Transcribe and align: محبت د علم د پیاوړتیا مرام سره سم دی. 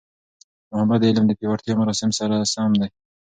محبت 0.69 0.99
د 1.01 1.03
علم 1.09 1.25
د 1.27 1.31
پیاوړتیا 1.39 1.73
مرام 1.79 2.09
سره 2.19 2.35
سم 2.53 2.71
دی. 2.81 2.87